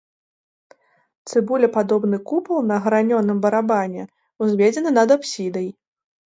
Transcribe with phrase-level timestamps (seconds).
[1.29, 4.03] Цыбулепадобны купал на гранёным барабане
[4.41, 5.69] ўзведзены над апсідай.